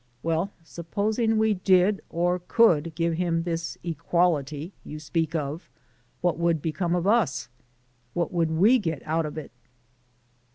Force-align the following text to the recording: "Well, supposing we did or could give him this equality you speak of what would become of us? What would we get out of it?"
"Well, 0.23 0.51
supposing 0.63 1.37
we 1.37 1.53
did 1.53 2.01
or 2.09 2.39
could 2.39 2.95
give 2.95 3.13
him 3.17 3.43
this 3.43 3.77
equality 3.83 4.73
you 4.83 4.97
speak 4.99 5.35
of 5.35 5.69
what 6.21 6.39
would 6.39 6.59
become 6.59 6.95
of 6.95 7.05
us? 7.05 7.49
What 8.15 8.33
would 8.33 8.49
we 8.49 8.79
get 8.79 9.03
out 9.05 9.27
of 9.27 9.37
it?" 9.37 9.51